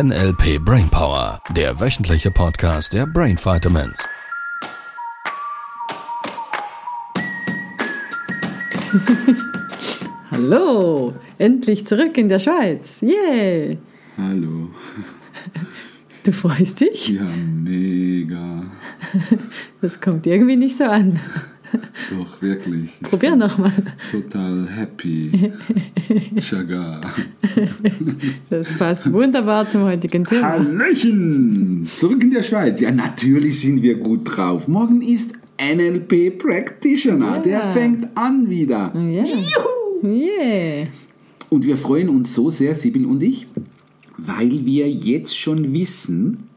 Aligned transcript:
NLP 0.00 0.64
Brainpower, 0.64 1.42
der 1.56 1.80
wöchentliche 1.80 2.30
Podcast 2.30 2.94
der 2.94 3.04
Brain 3.04 3.36
Vitamins. 3.36 4.06
Hallo, 10.30 11.14
endlich 11.38 11.84
zurück 11.84 12.16
in 12.16 12.28
der 12.28 12.38
Schweiz. 12.38 13.00
Yay! 13.00 13.76
Hallo. 14.16 14.68
Du 16.22 16.30
freust 16.30 16.80
dich? 16.80 17.08
Ja, 17.08 17.24
mega. 17.24 18.66
Das 19.80 20.00
kommt 20.00 20.28
irgendwie 20.28 20.54
nicht 20.54 20.76
so 20.76 20.84
an. 20.84 21.18
Doch, 22.10 22.42
wirklich. 22.42 22.90
Ich 23.00 23.08
Probier 23.08 23.36
nochmal. 23.36 23.72
Total 24.10 24.66
happy. 24.68 25.52
Chaga. 26.40 27.00
Das 28.50 28.68
passt 28.78 29.12
wunderbar 29.12 29.68
zum 29.68 29.82
heutigen 29.82 30.24
Thema. 30.24 30.50
Hallöchen! 30.50 31.88
Zurück 31.96 32.22
in 32.22 32.30
der 32.30 32.42
Schweiz. 32.42 32.80
Ja, 32.80 32.90
natürlich 32.90 33.60
sind 33.60 33.82
wir 33.82 33.96
gut 33.96 34.20
drauf. 34.24 34.68
Morgen 34.68 35.02
ist 35.02 35.32
NLP 35.60 36.38
Practitioner. 36.38 37.36
Ja. 37.36 37.42
Der 37.42 37.60
fängt 37.72 38.16
an 38.16 38.48
wieder. 38.48 38.92
Ja. 38.94 39.24
Juhu! 39.24 39.78
Yeah. 40.04 40.86
Und 41.50 41.66
wir 41.66 41.76
freuen 41.76 42.08
uns 42.08 42.34
so 42.34 42.50
sehr, 42.50 42.74
Sibyl 42.74 43.06
und 43.06 43.22
ich, 43.22 43.46
weil 44.16 44.64
wir 44.64 44.88
jetzt 44.88 45.36
schon 45.36 45.72
wissen, 45.72 46.47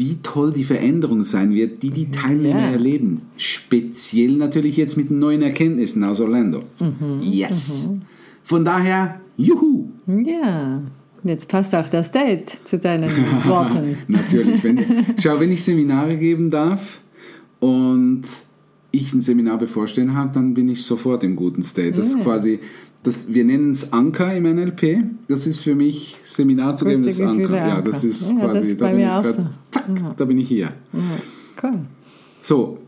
wie 0.00 0.16
toll 0.22 0.50
die 0.52 0.64
Veränderung 0.64 1.22
sein 1.24 1.52
wird, 1.54 1.82
die 1.82 1.90
die 1.90 2.10
Teilnehmer 2.10 2.60
Ja. 2.60 2.70
erleben. 2.72 3.20
Speziell 3.36 4.32
natürlich 4.32 4.76
jetzt 4.78 4.96
mit 4.96 5.10
neuen 5.10 5.42
Erkenntnissen 5.42 6.02
aus 6.04 6.20
Orlando. 6.20 6.62
Mhm. 6.80 7.20
Yes! 7.22 7.90
Von 8.44 8.64
daher, 8.64 9.20
juhu! 9.36 9.88
Ja. 10.06 10.80
Jetzt 11.22 11.48
passt 11.48 11.74
auch 11.74 11.88
das 11.88 12.10
Date 12.10 12.56
zu 12.64 12.78
deinen 12.78 13.10
Worten. 13.44 13.98
Natürlich. 14.08 14.64
Wenn, 14.64 14.78
schau, 15.22 15.38
wenn 15.38 15.52
ich 15.52 15.62
Seminare 15.62 16.16
geben 16.16 16.48
darf 16.50 17.00
und 17.60 18.22
ich 18.92 19.12
ein 19.12 19.20
Seminar 19.20 19.58
bevorstehen 19.58 20.14
habe, 20.16 20.30
dann 20.32 20.54
bin 20.54 20.68
ich 20.70 20.82
sofort 20.82 21.22
im 21.24 21.36
guten 21.36 21.62
State. 21.62 21.92
Das 21.92 22.06
ist 22.08 22.22
quasi, 22.22 22.58
das, 23.02 23.32
wir 23.32 23.44
nennen 23.44 23.70
es 23.70 23.92
Anker 23.92 24.34
im 24.36 24.44
NLP. 24.44 25.04
Das 25.28 25.46
ist 25.46 25.60
für 25.60 25.74
mich, 25.74 26.16
Seminar 26.22 26.76
zu 26.76 26.84
geben, 26.84 27.02
das 27.02 27.14
ist 27.14 27.20
Anker. 27.22 27.38
Gefühle, 27.42 27.56
Ja, 27.58 27.76
Anker. 27.76 27.90
das 27.90 28.04
ist 28.04 28.30
Ja, 28.32 28.38
quasi, 28.38 28.68
das 28.68 28.78
da 28.78 28.86
bin 28.88 28.96
mir 28.96 29.02
ich 29.04 29.10
auch 29.10 29.22
grad, 29.22 29.36
so. 29.36 29.46
zack, 29.70 30.16
da 30.16 30.24
bin 30.26 30.38
ich 30.38 30.48
hier. 30.48 30.72
Ja, 30.92 31.00
cool. 31.62 31.78
So, 32.42 32.78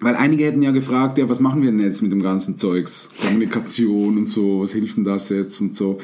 weil 0.00 0.16
einige 0.16 0.44
hätten 0.44 0.62
ja 0.62 0.70
gefragt, 0.72 1.18
ja, 1.18 1.28
was 1.28 1.40
machen 1.40 1.62
wir 1.62 1.70
denn 1.70 1.80
jetzt 1.80 2.02
mit 2.02 2.10
dem 2.12 2.20
ganzen 2.22 2.58
Zeugs? 2.58 3.10
Kommunikation 3.22 4.18
und 4.18 4.28
so, 4.28 4.60
was 4.60 4.72
hilft 4.72 4.96
denn 4.96 5.04
das 5.04 5.28
jetzt 5.28 5.60
und 5.60 5.74
so. 5.76 5.98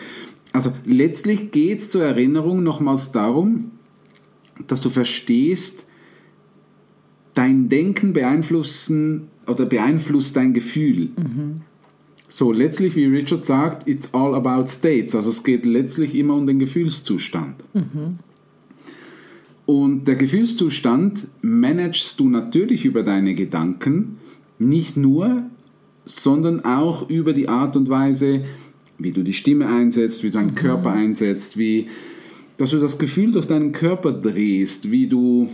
Also 0.52 0.72
letztlich 0.84 1.50
geht 1.50 1.80
es 1.80 1.90
zur 1.90 2.02
Erinnerung 2.04 2.62
nochmals 2.62 3.12
darum, 3.12 3.72
dass 4.68 4.80
du 4.80 4.90
verstehst, 4.90 5.86
dein 7.34 7.68
Denken 7.68 8.12
beeinflussen 8.12 9.28
oder 9.46 9.66
beeinflusst 9.66 10.36
dein 10.36 10.52
Gefühl. 10.52 11.10
So, 12.32 12.52
letztlich, 12.52 12.94
wie 12.94 13.06
Richard 13.06 13.44
sagt, 13.44 13.88
it's 13.88 14.14
all 14.14 14.34
about 14.36 14.68
states. 14.68 15.14
Also 15.16 15.30
es 15.30 15.42
geht 15.42 15.66
letztlich 15.66 16.14
immer 16.14 16.36
um 16.36 16.46
den 16.46 16.60
Gefühlszustand. 16.60 17.56
Und 19.66 20.04
der 20.06 20.14
Gefühlszustand 20.14 21.26
managst 21.42 22.18
du 22.20 22.28
natürlich 22.28 22.84
über 22.84 23.02
deine 23.02 23.34
Gedanken, 23.34 24.18
nicht 24.58 24.96
nur, 24.96 25.42
sondern 26.04 26.64
auch 26.64 27.10
über 27.10 27.32
die 27.32 27.48
Art 27.48 27.76
und 27.76 27.88
Weise, 27.88 28.44
wie 28.98 29.10
du 29.10 29.22
die 29.22 29.32
Stimme 29.32 29.66
einsetzt, 29.66 30.22
wie 30.22 30.30
du 30.30 30.38
deinen 30.38 30.54
Körper 30.54 30.92
einsetzt, 30.92 31.58
wie 31.58 31.88
dass 32.58 32.72
du 32.72 32.78
das 32.78 32.98
Gefühl 32.98 33.32
durch 33.32 33.46
deinen 33.46 33.72
Körper 33.72 34.12
drehst, 34.12 34.90
wie 34.90 35.06
du 35.06 35.48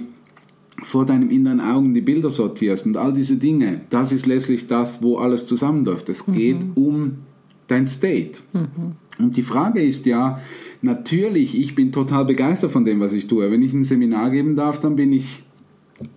vor 0.82 1.06
deinem 1.06 1.30
inneren 1.30 1.60
Augen 1.60 1.94
die 1.94 2.00
Bilder 2.00 2.30
sortierst 2.30 2.86
und 2.86 2.96
all 2.96 3.12
diese 3.12 3.36
Dinge. 3.36 3.80
Das 3.90 4.12
ist 4.12 4.26
letztlich 4.26 4.66
das, 4.66 5.02
wo 5.02 5.16
alles 5.16 5.46
zusammenläuft. 5.46 6.08
Es 6.08 6.26
geht 6.26 6.58
um 6.74 7.18
dein 7.66 7.86
State. 7.86 8.40
Und 9.18 9.36
die 9.36 9.42
Frage 9.42 9.82
ist 9.82 10.06
ja, 10.06 10.40
natürlich, 10.82 11.58
ich 11.58 11.74
bin 11.74 11.92
total 11.92 12.26
begeistert 12.26 12.72
von 12.72 12.84
dem, 12.84 13.00
was 13.00 13.12
ich 13.12 13.26
tue. 13.26 13.50
Wenn 13.50 13.62
ich 13.62 13.72
ein 13.72 13.84
Seminar 13.84 14.30
geben 14.30 14.56
darf, 14.56 14.80
dann 14.80 14.96
bin 14.96 15.12
ich 15.12 15.42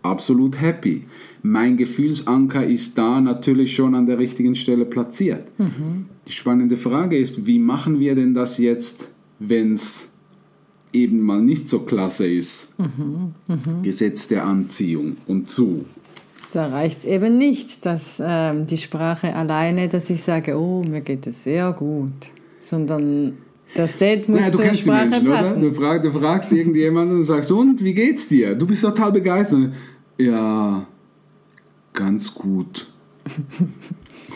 absolut 0.04 0.60
happy. 0.60 1.06
Mein 1.42 1.78
Gefühlsanker 1.78 2.66
ist 2.66 2.98
da 2.98 3.22
natürlich 3.22 3.74
schon 3.74 3.96
an 3.96 4.06
der 4.06 4.20
richtigen 4.20 4.56
Stelle 4.56 4.84
platziert. 4.86 5.48
Die 6.28 6.34
spannende 6.34 6.76
Frage 6.76 7.18
ist, 7.18 7.46
wie 7.46 7.60
machen 7.60 8.00
wir 8.00 8.16
denn 8.16 8.34
das 8.34 8.58
jetzt, 8.58 9.08
wenn 9.40 9.74
es 9.74 10.09
eben 10.94 11.22
mal 11.22 11.42
nicht 11.42 11.70
so 11.70 11.80
klasse 11.80 12.28
ist? 12.28 12.74
Gesetz 13.84 14.28
der 14.28 14.46
Anziehung 14.46 15.18
und 15.28 15.50
zu. 15.50 15.86
Da 16.52 16.68
reicht 16.68 17.00
es 17.00 17.06
eben 17.06 17.38
nicht, 17.38 17.86
dass 17.86 18.22
ähm, 18.24 18.66
die 18.66 18.78
Sprache 18.78 19.36
alleine, 19.36 19.88
dass 19.88 20.10
ich 20.10 20.24
sage, 20.24 20.58
oh, 20.58 20.84
mir 20.84 21.02
geht 21.02 21.28
es 21.28 21.44
sehr 21.44 21.72
gut, 21.74 22.32
sondern 22.60 23.34
das 23.76 23.98
Date 23.98 24.28
muss 24.28 24.40
Ja, 24.40 24.50
du 24.50 24.58
zur 24.58 24.74
Sprache 24.74 25.06
Menschen, 25.10 25.28
oder? 25.28 25.38
passen. 25.38 25.62
Du, 25.62 25.72
frag, 25.72 26.02
du 26.02 26.12
fragst 26.12 26.52
irgendjemanden 26.52 27.18
und 27.18 27.24
sagst, 27.24 27.52
und, 27.52 27.84
wie 27.84 27.94
geht's 27.94 28.28
dir? 28.28 28.56
Du 28.56 28.66
bist 28.66 28.82
total 28.82 29.12
begeistert. 29.12 29.74
Ja, 30.18 30.88
ganz 31.94 32.34
gut. 32.34 32.88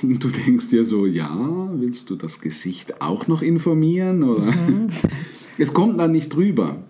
Und 0.02 0.22
du 0.22 0.28
denkst 0.28 0.70
dir 0.70 0.84
so, 0.84 1.06
ja, 1.06 1.70
willst 1.76 2.10
du 2.10 2.16
das 2.16 2.42
Gesicht 2.42 3.02
auch 3.02 3.28
noch 3.28 3.42
informieren? 3.42 4.24
Oder? 4.24 4.52
Mhm. 4.52 4.90
Es 5.58 5.74
kommt 5.74 6.00
dann 6.00 6.12
nicht 6.12 6.30
drüber. 6.30 6.84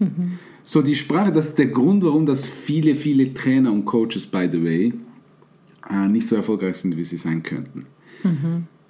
So, 0.64 0.82
die 0.82 0.96
Sprache, 0.96 1.32
das 1.32 1.50
ist 1.50 1.58
der 1.58 1.68
Grund, 1.68 2.04
warum 2.04 2.26
das 2.26 2.48
viele, 2.48 2.96
viele 2.96 3.34
Trainer 3.34 3.72
und 3.72 3.86
Coaches, 3.86 4.26
by 4.26 4.48
the 4.52 4.64
way, 4.64 4.94
äh, 5.90 6.08
nicht 6.08 6.28
so 6.28 6.36
erfolgreich 6.36 6.78
sind, 6.78 6.96
wie 6.96 7.04
sie 7.04 7.18
sein 7.18 7.44
könnten. 7.44 7.86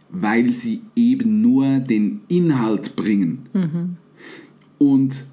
Weil 0.09 0.53
sie 0.53 0.81
eben 0.95 1.41
nur 1.41 1.79
den 1.79 2.21
Inhalt 2.27 2.95
bringen. 2.95 3.49
Und 4.77 5.23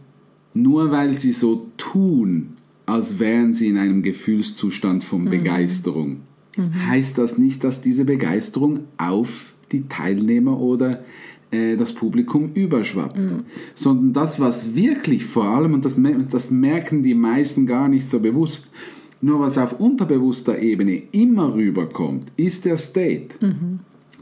nur 0.54 0.90
weil 0.90 1.12
sie 1.14 1.32
so 1.32 1.68
tun, 1.76 2.54
als 2.86 3.18
wären 3.18 3.52
sie 3.52 3.68
in 3.68 3.76
einem 3.76 4.02
Gefühlszustand 4.02 5.04
von 5.04 5.26
Begeisterung, 5.26 6.22
heißt 6.58 7.18
das 7.18 7.38
nicht, 7.38 7.62
dass 7.62 7.82
diese 7.82 8.04
Begeisterung 8.04 8.80
auf 8.96 9.54
die 9.72 9.88
Teilnehmer 9.88 10.58
oder 10.58 11.04
äh, 11.50 11.76
das 11.76 11.92
Publikum 11.94 12.50
überschwappt. 12.54 13.18
Sondern 13.74 14.12
das, 14.12 14.40
was 14.40 14.74
wirklich 14.74 15.24
vor 15.24 15.44
allem, 15.44 15.74
und 15.74 15.84
das, 15.84 15.96
das 16.30 16.50
merken 16.50 17.02
die 17.02 17.14
meisten 17.14 17.66
gar 17.66 17.88
nicht 17.88 18.08
so 18.08 18.20
bewusst, 18.20 18.70
nur 19.22 19.40
was 19.40 19.58
auf 19.58 19.78
unterbewusster 19.78 20.58
Ebene 20.60 21.02
immer 21.12 21.54
rüberkommt, 21.54 22.32
ist 22.36 22.64
der 22.64 22.76
State. 22.76 23.36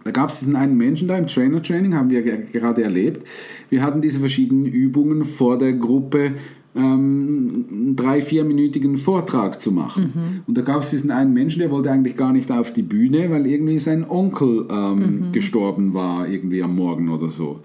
Da 0.05 0.11
gab 0.11 0.31
es 0.31 0.39
diesen 0.41 0.57
einen 0.57 0.77
Menschen 0.77 1.07
da 1.07 1.19
im 1.19 1.27
Trainer-Training, 1.27 1.95
haben 1.95 2.11
wir 2.11 2.23
ge- 2.23 2.47
gerade 2.53 2.83
erlebt. 2.83 3.27
Wir 3.69 3.83
hatten 3.83 4.01
diese 4.01 4.21
verschiedenen 4.21 4.67
Übungen 4.67 5.25
vor 5.25 5.59
der 5.59 5.75
Gruppe, 5.75 6.33
ähm, 6.79 7.65
einen 7.71 7.97
drei-, 7.97 8.23
vierminütigen 8.23 8.97
Vortrag 8.97 9.61
zu 9.61 9.73
machen. 9.73 10.43
Und 10.47 10.57
da 10.57 10.63
gab 10.63 10.83
es 10.83 10.91
diesen 10.91 11.11
einen 11.11 11.33
Menschen, 11.33 11.59
der 11.59 11.71
wollte 11.71 11.91
eigentlich 11.91 12.17
gar 12.17 12.33
nicht 12.33 12.51
auf 12.51 12.73
die 12.73 12.83
Bühne, 12.83 13.31
weil 13.31 13.47
irgendwie 13.47 13.79
sein 13.79 14.09
Onkel 14.09 14.67
ähm, 14.71 15.33
gestorben 15.33 15.93
war, 15.95 16.29
irgendwie 16.29 16.63
am 16.63 16.77
Morgen 16.77 17.09
oder 17.11 17.31
so. 17.31 17.61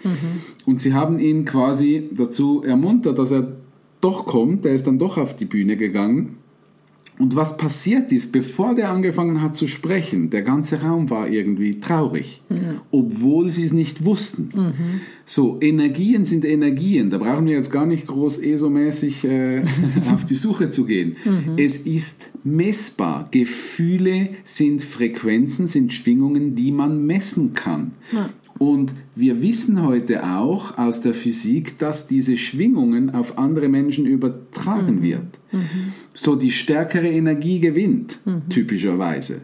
Und 0.65 0.81
sie 0.81 0.93
haben 0.93 1.19
ihn 1.19 1.45
quasi 1.45 2.09
dazu 2.11 2.63
ermuntert, 2.63 3.19
dass 3.19 3.31
er 3.31 3.53
doch 4.01 4.25
kommt. 4.25 4.65
Der 4.65 4.73
ist 4.73 4.87
dann 4.87 4.99
doch 4.99 5.17
auf 5.17 5.35
die 5.35 5.45
Bühne 5.45 5.77
gegangen. 5.77 6.37
Und 7.19 7.35
was 7.35 7.57
passiert 7.57 8.11
ist, 8.11 8.31
bevor 8.31 8.73
der 8.73 8.89
angefangen 8.89 9.41
hat 9.41 9.55
zu 9.55 9.67
sprechen, 9.67 10.31
der 10.31 10.41
ganze 10.41 10.81
Raum 10.81 11.09
war 11.11 11.29
irgendwie 11.29 11.79
traurig, 11.79 12.41
obwohl 12.89 13.49
sie 13.49 13.63
es 13.63 13.71
nicht 13.71 14.03
wussten. 14.03 14.49
So, 15.25 15.57
Energien 15.61 16.25
sind 16.25 16.43
Energien, 16.43 17.09
da 17.11 17.19
brauchen 17.19 17.45
wir 17.45 17.53
jetzt 17.53 17.71
gar 17.71 17.85
nicht 17.85 18.07
groß 18.07 18.39
ESO-mäßig 18.39 19.23
äh, 19.23 19.63
auf 20.13 20.25
die 20.25 20.35
Suche 20.35 20.69
zu 20.69 20.85
gehen. 20.85 21.15
Es 21.55 21.77
ist 21.77 22.29
messbar. 22.43 23.29
Gefühle 23.31 24.29
sind 24.43 24.81
Frequenzen, 24.81 25.67
sind 25.67 25.93
Schwingungen, 25.93 26.55
die 26.55 26.71
man 26.71 27.05
messen 27.05 27.53
kann. 27.53 27.91
Und 28.59 28.93
wir 29.15 29.41
wissen 29.41 29.83
heute 29.83 30.25
auch 30.25 30.77
aus 30.77 31.01
der 31.01 31.13
Physik, 31.13 31.77
dass 31.79 32.07
diese 32.07 32.37
Schwingungen 32.37 33.13
auf 33.13 33.37
andere 33.37 33.67
Menschen 33.67 34.05
übertragen 34.05 35.01
wird. 35.01 35.25
So 36.13 36.35
die 36.35 36.51
stärkere 36.51 37.07
Energie 37.07 37.59
gewinnt, 37.59 38.19
typischerweise. 38.49 39.41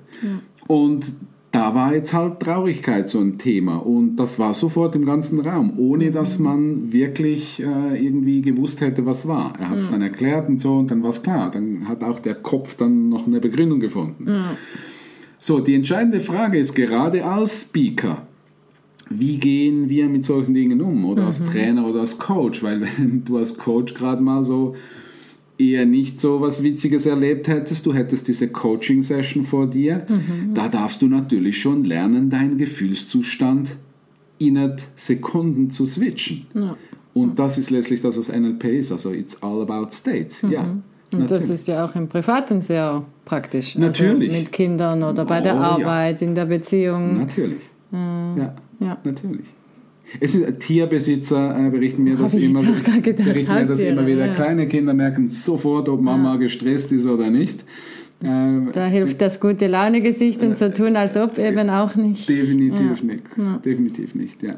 Und 0.67 1.11
da 1.51 1.73
war 1.73 1.95
jetzt 1.95 2.13
halt 2.13 2.39
Traurigkeit 2.39 3.09
so 3.09 3.19
ein 3.19 3.39
Thema 3.39 3.77
und 3.77 4.17
das 4.17 4.37
war 4.37 4.53
sofort 4.53 4.95
im 4.95 5.05
ganzen 5.05 5.39
Raum, 5.39 5.79
ohne 5.79 6.11
dass 6.11 6.37
man 6.37 6.93
wirklich 6.93 7.59
äh, 7.59 8.05
irgendwie 8.05 8.41
gewusst 8.41 8.81
hätte, 8.81 9.05
was 9.07 9.27
war. 9.27 9.55
Er 9.59 9.71
hat 9.71 9.79
es 9.79 9.89
dann 9.89 10.03
erklärt 10.03 10.47
und 10.47 10.61
so 10.61 10.77
und 10.77 10.91
dann 10.91 11.01
war 11.01 11.09
es 11.09 11.23
klar. 11.23 11.49
Dann 11.49 11.87
hat 11.87 12.03
auch 12.03 12.19
der 12.19 12.35
Kopf 12.35 12.77
dann 12.77 13.09
noch 13.09 13.25
eine 13.25 13.39
Begründung 13.39 13.79
gefunden. 13.79 14.27
So, 15.39 15.59
die 15.59 15.73
entscheidende 15.73 16.19
Frage 16.19 16.59
ist 16.59 16.75
gerade 16.75 17.25
als 17.25 17.61
Speaker, 17.61 18.27
wie 19.09 19.37
gehen 19.37 19.89
wir 19.89 20.07
mit 20.07 20.23
solchen 20.25 20.53
Dingen 20.53 20.81
um? 20.81 21.05
Oder 21.05 21.25
als 21.25 21.43
Trainer 21.43 21.87
oder 21.87 22.01
als 22.01 22.19
Coach? 22.19 22.63
Weil 22.63 22.81
wenn 22.81 23.25
du 23.25 23.37
als 23.37 23.57
Coach 23.57 23.93
gerade 23.93 24.21
mal 24.21 24.43
so 24.43 24.75
eher 25.57 25.85
nicht 25.85 26.21
so 26.21 26.39
was 26.41 26.63
Witziges 26.63 27.05
erlebt 27.05 27.47
hättest, 27.47 27.85
du 27.85 27.93
hättest 27.93 28.27
diese 28.27 28.47
Coaching-Session 28.49 29.43
vor 29.43 29.67
dir, 29.67 30.05
da 30.53 30.69
darfst 30.69 31.01
du 31.01 31.07
natürlich 31.07 31.57
schon 31.57 31.83
lernen, 31.83 32.29
deinen 32.29 32.57
Gefühlszustand 32.57 33.75
innerhalb 34.37 34.81
Sekunden 34.95 35.69
zu 35.69 35.85
switchen. 35.85 36.47
Ja. 36.53 36.77
Und 37.13 37.39
das 37.39 37.57
ist 37.57 37.71
letztlich 37.71 38.01
das, 38.01 38.17
was 38.17 38.31
NLP 38.31 38.63
ist, 38.65 38.91
also 38.91 39.11
it's 39.11 39.41
all 39.43 39.61
about 39.61 39.91
states. 39.91 40.45
Ja, 40.49 40.61
Und 40.61 40.83
das 41.11 41.19
natürlich. 41.31 41.49
ist 41.49 41.67
ja 41.67 41.83
auch 41.85 41.95
im 41.95 42.07
Privaten 42.07 42.61
sehr 42.61 43.03
praktisch. 43.25 43.75
Natürlich. 43.75 44.29
Also 44.29 44.39
mit 44.41 44.51
Kindern 44.53 45.03
oder 45.03 45.25
bei 45.25 45.41
der 45.41 45.55
Oh, 45.55 45.57
ja. 45.57 45.69
Arbeit, 45.71 46.21
in 46.21 46.35
der 46.35 46.45
Beziehung. 46.45 47.19
Natürlich. 47.19 47.63
Ja, 47.91 48.55
Ja. 48.79 48.97
natürlich. 49.03 49.45
Es 50.19 50.31
sind 50.31 50.59
Tierbesitzer 50.59 51.67
äh, 51.67 51.69
berichten 51.69 52.03
mir 52.03 52.15
das 52.15 52.33
immer, 52.33 52.61
gedacht, 52.61 53.03
berichten 53.03 53.53
mir 53.53 53.59
das 53.59 53.69
Haustiere, 53.69 53.91
immer 53.91 54.07
wieder. 54.07 54.25
ja. 54.25 54.33
Kleine 54.33 54.67
Kinder 54.67 54.93
merken 54.93 55.29
sofort, 55.29 55.87
ob 55.87 56.01
Mama 56.01 56.37
gestresst 56.37 56.91
ist 56.91 57.05
oder 57.05 57.29
nicht. 57.29 57.63
Äh, 58.23 58.71
Da 58.71 58.87
hilft 58.87 59.21
das 59.21 59.39
gute 59.39 59.67
Laune-Gesicht 59.67 60.41
und 60.43 60.57
so 60.57 60.69
tun, 60.69 60.95
als 60.95 61.15
ob 61.15 61.37
eben 61.37 61.69
auch 61.69 61.95
nicht. 61.95 62.27
Definitiv 62.27 63.03
nicht. 63.03 63.23
Definitiv 63.63 64.15
nicht, 64.15 64.41
ja. 64.41 64.55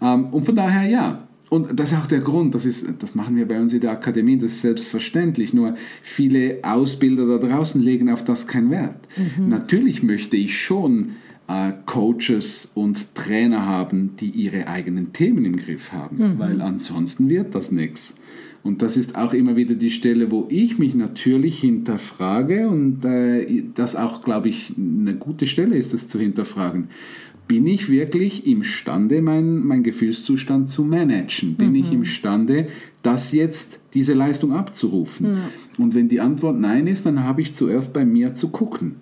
Ähm, 0.00 0.26
und 0.30 0.46
von 0.46 0.56
daher 0.56 0.88
ja. 0.88 1.22
Und 1.48 1.78
das 1.78 1.92
ist 1.92 1.98
auch 1.98 2.06
der 2.06 2.18
Grund, 2.20 2.56
das, 2.56 2.66
ist, 2.66 2.86
das 2.98 3.14
machen 3.14 3.36
wir 3.36 3.46
bei 3.46 3.60
uns 3.60 3.72
in 3.72 3.80
der 3.80 3.92
Akademie, 3.92 4.36
das 4.36 4.50
ist 4.52 4.62
selbstverständlich. 4.62 5.54
Nur 5.54 5.76
viele 6.02 6.58
Ausbilder 6.62 7.38
da 7.38 7.46
draußen 7.46 7.80
legen 7.80 8.10
auf 8.10 8.24
das 8.24 8.48
keinen 8.48 8.70
Wert. 8.70 8.96
Natürlich 9.38 10.02
möchte 10.02 10.36
ich 10.36 10.58
schon 10.58 11.10
äh, 11.48 11.72
Coaches 11.86 12.70
und 12.74 13.14
Trainer 13.14 13.66
haben, 13.66 14.16
die 14.18 14.30
ihre 14.30 14.68
eigenen 14.68 15.12
Themen 15.12 15.44
im 15.44 15.56
Griff 15.56 15.92
haben, 15.92 16.38
weil 16.38 16.60
ansonsten 16.60 17.28
wird 17.28 17.54
das 17.54 17.70
nichts. 17.70 18.16
Und 18.62 18.82
das 18.82 18.96
ist 18.96 19.16
auch 19.16 19.32
immer 19.32 19.54
wieder 19.54 19.76
die 19.76 19.90
Stelle, 19.90 20.32
wo 20.32 20.48
ich 20.50 20.76
mich 20.76 20.96
natürlich 20.96 21.60
hinterfrage 21.60 22.68
und 22.68 23.04
äh, 23.04 23.62
das 23.74 23.94
auch, 23.94 24.22
glaube 24.24 24.48
ich, 24.48 24.72
eine 24.76 25.14
gute 25.14 25.46
Stelle 25.46 25.76
ist, 25.76 25.92
das 25.94 26.08
zu 26.08 26.18
hinterfragen. 26.18 26.88
Bin 27.46 27.68
ich 27.68 27.88
wirklich 27.88 28.44
imstande, 28.48 29.22
meinen 29.22 29.64
mein 29.64 29.84
Gefühlszustand 29.84 30.68
zu 30.68 30.82
managen? 30.82 31.54
Bin 31.54 31.76
ich 31.76 31.92
imstande, 31.92 32.66
das 33.04 33.30
jetzt, 33.30 33.78
diese 33.94 34.14
Leistung 34.14 34.52
abzurufen? 34.52 35.26
Und 35.78 35.94
wenn 35.94 36.08
die 36.08 36.18
Antwort 36.18 36.58
nein 36.58 36.88
ist, 36.88 37.06
dann 37.06 37.22
habe 37.22 37.42
ich 37.42 37.54
zuerst 37.54 37.92
bei 37.94 38.04
mir 38.04 38.34
zu 38.34 38.48
gucken. 38.48 38.96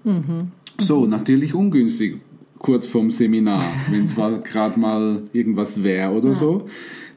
So, 0.79 1.07
natürlich 1.07 1.55
ungünstig, 1.55 2.17
kurz 2.65 2.87
vorm 2.87 3.11
Seminar, 3.11 3.63
wenn 3.91 4.05
es 4.05 4.15
gerade 4.17 4.81
mal 4.81 5.23
irgendwas 5.35 5.83
wäre 5.85 6.13
oder 6.13 6.35
so. 6.35 6.67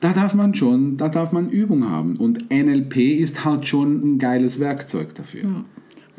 Da 0.01 0.11
darf 0.11 0.33
man 0.35 0.53
schon, 0.53 0.97
da 0.97 1.07
darf 1.07 1.31
man 1.31 1.49
Übung 1.49 1.89
haben. 1.89 2.17
Und 2.17 2.51
NLP 2.51 2.97
ist 3.19 3.45
halt 3.45 3.65
schon 3.65 3.94
ein 4.15 4.19
geiles 4.19 4.59
Werkzeug 4.59 5.15
dafür. 5.15 5.44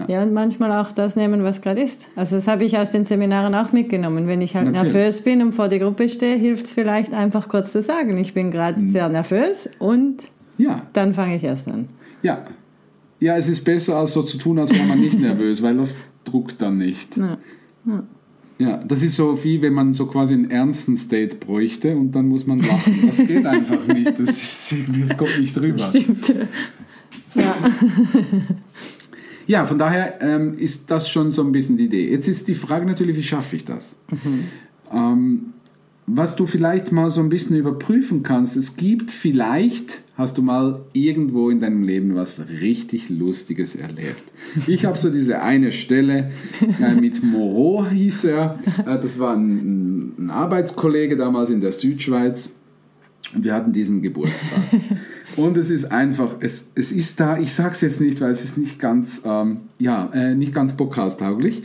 Ja, 0.08 0.22
und 0.22 0.32
manchmal 0.32 0.72
auch 0.80 0.92
das 0.92 1.14
nehmen, 1.14 1.42
was 1.42 1.60
gerade 1.60 1.80
ist. 1.82 2.08
Also 2.16 2.36
das 2.36 2.48
habe 2.48 2.64
ich 2.64 2.78
aus 2.78 2.90
den 2.90 3.04
Seminaren 3.04 3.54
auch 3.54 3.72
mitgenommen. 3.72 4.26
Wenn 4.28 4.40
ich 4.40 4.54
halt 4.56 4.72
Natürlich. 4.72 4.94
nervös 4.94 5.20
bin 5.20 5.42
und 5.42 5.52
vor 5.52 5.68
der 5.68 5.80
Gruppe 5.80 6.08
stehe, 6.08 6.36
hilft 6.36 6.66
es 6.66 6.72
vielleicht 6.72 7.12
einfach 7.12 7.48
kurz 7.48 7.72
zu 7.72 7.82
sagen, 7.82 8.16
ich 8.16 8.32
bin 8.32 8.50
gerade 8.50 8.80
Mhm. 8.80 8.88
sehr 8.88 9.08
nervös 9.10 9.68
und 9.78 10.22
Ja, 10.56 10.82
dann 10.94 11.12
fange 11.12 11.36
ich 11.36 11.44
erst 11.44 11.68
an. 11.68 11.88
ja. 12.22 12.44
Ja, 13.20 13.36
es 13.36 13.48
ist 13.48 13.64
besser, 13.64 13.96
als 13.96 14.12
so 14.12 14.22
zu 14.22 14.38
tun, 14.38 14.60
als 14.60 14.72
wäre 14.72 14.86
man 14.86 15.00
nicht 15.00 15.18
nervös, 15.20 15.60
weil 15.62 15.76
das 15.76 15.98
druckt 16.24 16.62
dann 16.62 16.78
nicht. 16.78 17.16
Ja. 17.16 17.36
Ja, 17.84 18.02
das 18.58 19.02
ist 19.02 19.16
so 19.16 19.42
wie 19.44 19.62
wenn 19.62 19.72
man 19.72 19.94
so 19.94 20.06
quasi 20.06 20.34
einen 20.34 20.50
ernsten 20.50 20.96
State 20.96 21.36
bräuchte 21.36 21.96
und 21.96 22.12
dann 22.12 22.28
muss 22.28 22.46
man 22.46 22.58
lachen. 22.58 23.06
Das 23.06 23.18
geht 23.18 23.46
einfach 23.46 23.86
nicht. 23.86 24.18
Das, 24.18 24.30
ist, 24.30 24.74
das 25.00 25.16
kommt 25.16 25.38
nicht 25.38 25.56
rüber. 25.56 25.78
Stimmt. 25.78 26.34
Ja. 27.34 27.54
Ja, 29.48 29.64
von 29.64 29.78
daher 29.78 30.20
ähm, 30.20 30.58
ist 30.58 30.90
das 30.90 31.08
schon 31.08 31.32
so 31.32 31.42
ein 31.42 31.52
bisschen 31.52 31.78
die 31.78 31.86
Idee. 31.86 32.10
Jetzt 32.10 32.28
ist 32.28 32.46
die 32.48 32.54
Frage 32.54 32.84
natürlich, 32.84 33.16
wie 33.16 33.22
schaffe 33.22 33.56
ich 33.56 33.64
das? 33.64 33.96
Ähm, 34.92 35.54
was 36.06 36.36
du 36.36 36.44
vielleicht 36.44 36.92
mal 36.92 37.10
so 37.10 37.22
ein 37.22 37.30
bisschen 37.30 37.56
überprüfen 37.56 38.22
kannst, 38.22 38.58
es 38.58 38.76
gibt 38.76 39.10
vielleicht, 39.10 40.02
hast 40.18 40.36
du 40.36 40.42
mal 40.42 40.80
irgendwo 40.92 41.48
in 41.48 41.60
deinem 41.60 41.84
Leben 41.84 42.16
was 42.16 42.40
richtig 42.60 43.08
Lustiges 43.08 43.76
erlebt. 43.76 44.20
Ich 44.66 44.84
habe 44.84 44.98
so 44.98 45.10
diese 45.10 45.42
eine 45.42 45.70
Stelle 45.70 46.32
äh, 46.82 46.94
mit 46.94 47.22
Moreau 47.22 47.86
hieß 47.86 48.24
er, 48.24 48.58
äh, 48.80 48.98
das 48.98 49.20
war 49.20 49.34
ein, 49.34 50.14
ein 50.18 50.30
Arbeitskollege 50.30 51.16
damals 51.16 51.50
in 51.50 51.60
der 51.60 51.70
Südschweiz 51.70 52.50
und 53.32 53.44
wir 53.44 53.54
hatten 53.54 53.72
diesen 53.72 54.02
Geburtstag. 54.02 54.60
Und 55.36 55.56
es 55.56 55.70
ist 55.70 55.92
einfach, 55.92 56.34
es, 56.40 56.72
es 56.74 56.90
ist 56.90 57.20
da, 57.20 57.38
ich 57.38 57.52
sage 57.52 57.70
es 57.70 57.80
jetzt 57.82 58.00
nicht, 58.00 58.20
weil 58.20 58.32
es 58.32 58.42
ist 58.42 58.58
nicht 58.58 58.80
ganz, 58.80 59.22
ähm, 59.24 59.58
ja, 59.78 60.10
äh, 60.12 60.34
nicht 60.34 60.52
ganz 60.52 60.76
podcast-tauglich. 60.76 61.62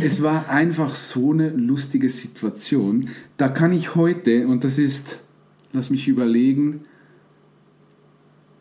es 0.00 0.20
war 0.20 0.50
einfach 0.50 0.96
so 0.96 1.30
eine 1.30 1.50
lustige 1.50 2.08
Situation. 2.08 3.10
Da 3.36 3.48
kann 3.48 3.72
ich 3.72 3.94
heute, 3.94 4.48
und 4.48 4.64
das 4.64 4.78
ist, 4.78 5.18
lass 5.72 5.90
mich 5.90 6.08
überlegen, 6.08 6.80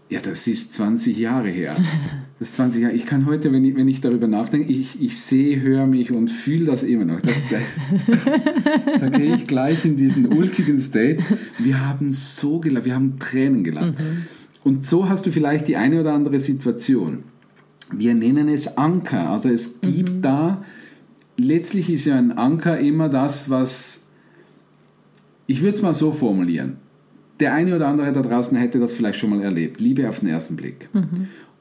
ja, 0.09 0.19
das 0.19 0.47
ist 0.47 0.73
20 0.73 1.17
Jahre 1.17 1.49
her. 1.49 1.75
Das 2.39 2.49
ist 2.49 2.55
20 2.55 2.81
Jahre. 2.81 2.93
Ich 2.93 3.05
kann 3.05 3.25
heute, 3.25 3.51
wenn 3.51 3.63
ich, 3.63 3.75
wenn 3.75 3.87
ich 3.87 4.01
darüber 4.01 4.27
nachdenke, 4.27 4.71
ich, 4.71 5.01
ich 5.01 5.17
sehe, 5.17 5.61
höre 5.61 5.87
mich 5.87 6.11
und 6.11 6.29
fühle 6.29 6.65
das 6.65 6.83
immer 6.83 7.05
noch. 7.05 7.21
Das, 7.21 7.35
da, 7.49 8.99
da 8.99 9.09
gehe 9.09 9.35
ich 9.35 9.47
gleich 9.47 9.85
in 9.85 9.97
diesen 9.97 10.27
ulkigen 10.27 10.79
State. 10.79 11.23
Wir 11.57 11.87
haben 11.87 12.11
so 12.11 12.59
gelacht, 12.59 12.85
wir 12.85 12.95
haben 12.95 13.17
Tränen 13.17 13.63
gelacht. 13.63 13.95
Und 14.63 14.85
so 14.85 15.09
hast 15.09 15.25
du 15.25 15.31
vielleicht 15.31 15.67
die 15.67 15.77
eine 15.77 16.01
oder 16.01 16.13
andere 16.13 16.39
Situation. 16.39 17.23
Wir 17.91 18.13
nennen 18.13 18.49
es 18.49 18.77
Anker. 18.77 19.29
Also 19.29 19.49
es 19.49 19.81
gibt 19.81 20.23
da, 20.23 20.63
letztlich 21.37 21.89
ist 21.89 22.05
ja 22.05 22.17
ein 22.17 22.31
Anker 22.31 22.79
immer 22.79 23.09
das, 23.09 23.49
was, 23.49 24.05
ich 25.47 25.61
würde 25.61 25.75
es 25.75 25.81
mal 25.81 25.93
so 25.93 26.11
formulieren. 26.11 26.77
Der 27.39 27.53
eine 27.53 27.75
oder 27.75 27.87
andere 27.87 28.13
da 28.13 28.21
draußen 28.21 28.57
hätte 28.57 28.79
das 28.79 28.93
vielleicht 28.93 29.19
schon 29.19 29.31
mal 29.31 29.41
erlebt. 29.41 29.79
Liebe 29.81 30.07
auf 30.07 30.19
den 30.19 30.29
ersten 30.29 30.55
Blick. 30.55 30.89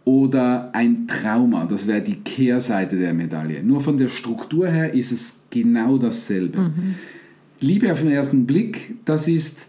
Oder 0.04 0.74
ein 0.74 1.06
Trauma, 1.06 1.64
das 1.66 1.86
wäre 1.86 2.00
die 2.00 2.16
Kehrseite 2.16 2.96
der 2.98 3.14
Medaille. 3.14 3.62
Nur 3.62 3.80
von 3.80 3.98
der 3.98 4.08
Struktur 4.08 4.68
her 4.68 4.94
ist 4.94 5.12
es 5.12 5.42
genau 5.50 5.96
dasselbe. 5.98 6.72
Liebe 7.60 7.92
auf 7.92 8.00
den 8.00 8.10
ersten 8.10 8.44
Blick, 8.44 8.96
das 9.04 9.28
ist 9.28 9.60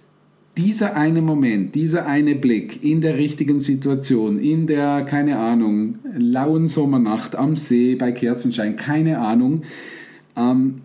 dieser 0.58 0.96
eine 0.96 1.22
Moment, 1.22 1.74
dieser 1.74 2.06
eine 2.06 2.36
Blick 2.36 2.84
in 2.84 3.02
der 3.02 3.18
richtigen 3.18 3.60
Situation, 3.60 4.38
in 4.38 4.68
der, 4.68 5.04
keine 5.04 5.38
Ahnung, 5.38 6.00
lauen 6.16 6.68
Sommernacht 6.68 7.36
am 7.36 7.56
See 7.56 7.96
bei 7.96 8.12
Kerzenschein, 8.12 8.75
keine 8.75 9.20
Ahnung, 9.20 9.63
ähm, 10.36 10.82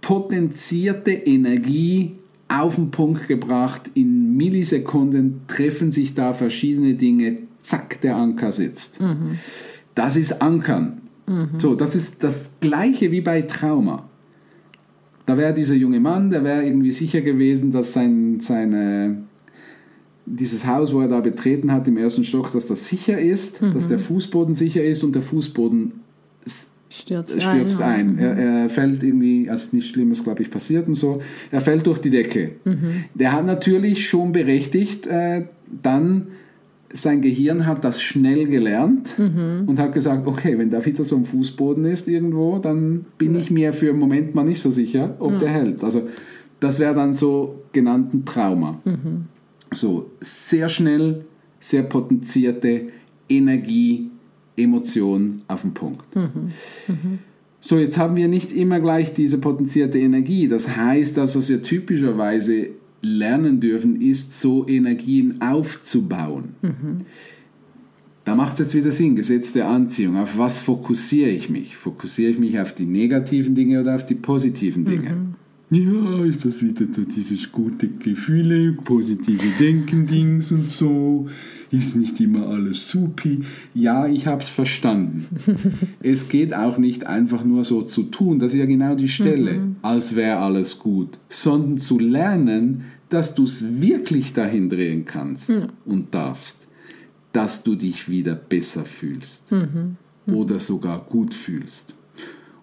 potenzierte 0.00 1.12
Energie 1.12 2.12
auf 2.48 2.76
den 2.76 2.90
Punkt 2.90 3.26
gebracht, 3.28 3.90
in 3.94 4.36
Millisekunden 4.36 5.40
treffen 5.48 5.90
sich 5.90 6.14
da 6.14 6.32
verschiedene 6.32 6.94
Dinge, 6.94 7.38
zack, 7.62 8.00
der 8.02 8.16
Anker 8.16 8.52
sitzt. 8.52 9.00
Das 9.94 10.16
ist 10.16 10.40
Ankern. 10.42 11.00
So, 11.58 11.74
das 11.74 11.96
ist 11.96 12.22
das 12.22 12.50
gleiche 12.60 13.10
wie 13.10 13.20
bei 13.20 13.42
Trauma. 13.42 14.08
Da 15.26 15.36
wäre 15.36 15.52
dieser 15.52 15.74
junge 15.74 15.98
Mann, 15.98 16.30
der 16.30 16.44
wäre 16.44 16.64
irgendwie 16.64 16.92
sicher 16.92 17.20
gewesen, 17.20 17.72
dass 17.72 17.92
sein, 17.92 18.38
seine, 18.38 19.24
dieses 20.24 20.68
Haus, 20.68 20.94
wo 20.94 21.00
er 21.00 21.08
da 21.08 21.20
betreten 21.20 21.72
hat, 21.72 21.88
im 21.88 21.96
ersten 21.96 22.22
Stock, 22.22 22.52
dass 22.52 22.66
das 22.66 22.86
sicher 22.86 23.20
ist, 23.20 23.60
dass 23.60 23.88
der 23.88 23.98
Fußboden 23.98 24.54
sicher 24.54 24.84
ist 24.84 25.02
und 25.02 25.16
der 25.16 25.22
Fußboden 25.22 25.94
Stürzt, 27.00 27.42
stürzt 27.42 27.82
ein. 27.82 28.10
ein. 28.10 28.18
Er, 28.18 28.36
er 28.36 28.68
fällt 28.68 29.02
irgendwie, 29.02 29.50
also 29.50 29.76
nichts 29.76 29.90
Schlimmes, 29.90 30.24
glaube 30.24 30.42
ich, 30.42 30.50
passiert 30.50 30.88
und 30.88 30.94
so. 30.94 31.20
Er 31.50 31.60
fällt 31.60 31.86
durch 31.86 31.98
die 31.98 32.10
Decke. 32.10 32.52
Der 33.14 33.32
hat 33.32 33.44
natürlich 33.44 34.08
schon 34.08 34.32
berechtigt, 34.32 35.06
äh, 35.06 35.44
dann 35.82 36.28
sein 36.92 37.20
Gehirn 37.20 37.66
hat 37.66 37.84
das 37.84 38.00
schnell 38.00 38.46
gelernt 38.46 39.16
und 39.66 39.78
hat 39.78 39.92
gesagt, 39.92 40.26
okay, 40.26 40.56
wenn 40.56 40.70
der 40.70 40.84
wieder 40.86 41.04
so 41.04 41.16
am 41.16 41.24
Fußboden 41.24 41.84
ist 41.84 42.08
irgendwo, 42.08 42.58
dann 42.58 43.04
bin 43.18 43.34
ich 43.34 43.50
mir 43.50 43.72
für 43.72 43.90
einen 43.90 43.98
Moment 43.98 44.34
mal 44.34 44.44
nicht 44.44 44.60
so 44.60 44.70
sicher, 44.70 45.16
ob 45.18 45.38
der 45.38 45.50
hält. 45.50 45.84
Also 45.84 46.08
das 46.60 46.78
wäre 46.78 46.94
dann 46.94 47.12
so 47.12 47.62
genannten 47.72 48.24
Trauma. 48.24 48.80
So 49.72 50.10
sehr 50.20 50.68
schnell, 50.68 51.24
sehr 51.60 51.82
potenzierte 51.82 52.82
Energie, 53.28 54.10
Emotion 54.56 55.42
auf 55.48 55.62
den 55.62 55.74
Punkt. 55.74 56.04
So, 57.60 57.78
jetzt 57.78 57.98
haben 57.98 58.16
wir 58.16 58.28
nicht 58.28 58.52
immer 58.52 58.78
gleich 58.80 59.12
diese 59.12 59.38
potenzierte 59.38 59.98
Energie. 59.98 60.46
Das 60.46 60.76
heißt, 60.76 61.16
das, 61.16 61.36
was 61.36 61.48
wir 61.48 61.62
typischerweise 61.62 62.68
lernen 63.02 63.60
dürfen, 63.60 64.00
ist, 64.00 64.40
so 64.40 64.66
Energien 64.68 65.40
aufzubauen. 65.40 66.54
Da 68.24 68.34
macht 68.34 68.54
es 68.54 68.58
jetzt 68.58 68.74
wieder 68.74 68.90
Sinn, 68.90 69.14
Gesetz 69.14 69.52
der 69.52 69.68
Anziehung. 69.68 70.16
Auf 70.16 70.36
was 70.36 70.58
fokussiere 70.58 71.30
ich 71.30 71.48
mich? 71.48 71.76
Fokussiere 71.76 72.32
ich 72.32 72.38
mich 72.38 72.58
auf 72.58 72.74
die 72.74 72.86
negativen 72.86 73.54
Dinge 73.54 73.80
oder 73.80 73.94
auf 73.94 74.04
die 74.04 74.16
positiven 74.16 74.84
Dinge? 74.84 75.16
ja, 75.70 76.24
ist 76.24 76.44
das 76.44 76.62
wieder 76.62 76.86
so 76.92 77.02
dieses 77.02 77.50
gute 77.50 77.88
Gefühle, 77.88 78.72
positive 78.72 79.46
Denken-Dings 79.58 80.52
und 80.52 80.70
so. 80.70 81.28
Ist 81.70 81.96
nicht 81.96 82.20
immer 82.20 82.48
alles 82.48 82.88
supi. 82.88 83.42
Ja, 83.74 84.06
ich 84.06 84.26
habe 84.26 84.40
es 84.40 84.50
verstanden. 84.50 85.26
es 86.02 86.28
geht 86.28 86.54
auch 86.54 86.78
nicht 86.78 87.06
einfach 87.06 87.44
nur 87.44 87.64
so 87.64 87.82
zu 87.82 88.04
tun, 88.04 88.38
das 88.38 88.52
ist 88.52 88.60
ja 88.60 88.66
genau 88.66 88.94
die 88.94 89.08
Stelle, 89.08 89.54
mhm. 89.54 89.76
als 89.82 90.14
wäre 90.14 90.38
alles 90.38 90.78
gut, 90.78 91.18
sondern 91.28 91.78
zu 91.78 91.98
lernen, 91.98 92.84
dass 93.08 93.34
du 93.34 93.44
es 93.44 93.80
wirklich 93.80 94.32
dahin 94.32 94.68
drehen 94.68 95.04
kannst 95.04 95.50
mhm. 95.50 95.68
und 95.84 96.14
darfst, 96.14 96.66
dass 97.32 97.62
du 97.62 97.74
dich 97.74 98.08
wieder 98.08 98.34
besser 98.34 98.84
fühlst 98.84 99.52
mhm. 99.52 99.96
oder 100.26 100.58
sogar 100.58 101.04
gut 101.08 101.34
fühlst. 101.34 101.94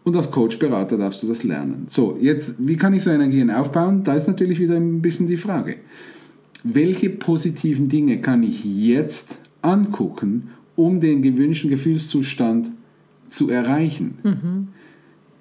Und 0.03 0.15
als 0.17 0.31
Coach-Berater 0.31 0.98
darfst 0.98 1.24
du 1.24 1.27
das 1.27 1.43
lernen. 1.43 1.86
So, 1.88 2.17
jetzt, 2.19 2.55
wie 2.60 2.75
kann 2.75 2.93
ich 2.93 3.03
so 3.03 3.10
Energien 3.10 3.50
aufbauen? 3.50 4.03
Da 4.03 4.15
ist 4.15 4.27
natürlich 4.27 4.60
wieder 4.60 4.75
ein 4.75 5.01
bisschen 5.01 5.27
die 5.27 5.38
Frage. 5.38 5.77
Welche 6.63 7.10
positiven 7.10 7.89
Dinge 7.89 8.20
kann 8.20 8.43
ich 8.43 8.63
jetzt 8.63 9.38
angucken, 9.62 10.50
um 10.75 11.00
den 11.00 11.22
gewünschten 11.22 11.70
Gefühlszustand 11.70 12.72
zu 13.27 13.50
erreichen? 13.50 14.17
Mhm. 14.24 14.67